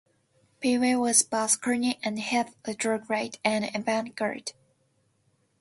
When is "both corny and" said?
1.21-2.17